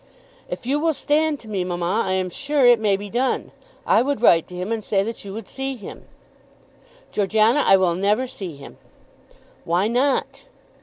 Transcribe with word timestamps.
"If 0.49 0.65
you 0.65 0.79
will 0.79 0.95
stand 0.95 1.39
to 1.41 1.47
me, 1.47 1.63
mamma, 1.63 2.01
I 2.07 2.13
am 2.13 2.31
sure 2.31 2.65
it 2.65 2.79
may 2.79 2.97
be 2.97 3.07
done. 3.07 3.51
I 3.85 4.01
would 4.01 4.19
write 4.19 4.47
to 4.47 4.55
him, 4.55 4.71
and 4.71 4.83
say 4.83 5.03
that 5.03 5.23
you 5.23 5.31
would 5.33 5.47
see 5.47 5.75
him." 5.75 6.07
"Georgiana, 7.11 7.63
I 7.67 7.77
will 7.77 7.93
never 7.93 8.25
see 8.25 8.55
him." 8.55 8.79
"Why 9.63 9.87
not?" 9.87 10.41